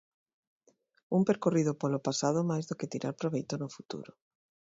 [1.17, 4.11] Un percorrido polo pasado mais do que tirar proveito no futuro.